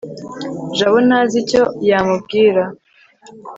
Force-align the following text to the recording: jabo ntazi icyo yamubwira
jabo 0.77 0.97
ntazi 1.07 1.35
icyo 1.43 1.61
yamubwira 1.89 2.63